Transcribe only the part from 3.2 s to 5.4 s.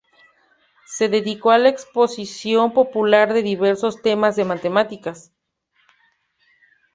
de diversos temas de matemáticas.